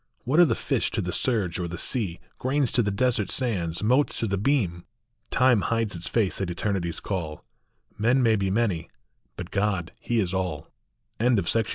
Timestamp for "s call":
6.89-7.45